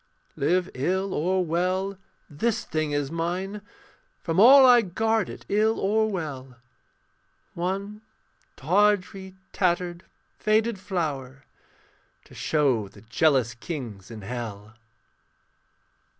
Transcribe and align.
Live 0.35 0.67
ill 0.73 1.13
or 1.13 1.45
well, 1.45 1.95
this 2.27 2.63
thing 2.63 2.89
is 2.91 3.11
mine, 3.11 3.61
From 4.23 4.39
all 4.39 4.65
I 4.65 4.81
guard 4.81 5.29
it, 5.29 5.45
ill 5.47 5.79
or 5.79 6.09
well. 6.09 6.55
One 7.53 8.01
tawdry, 8.55 9.35
tattered, 9.53 10.03
faded 10.39 10.79
flower 10.79 11.43
To 12.23 12.33
show 12.33 12.87
the 12.87 13.01
jealous 13.01 13.53
kings 13.53 14.09
in 14.09 14.23
hell. 14.23 14.75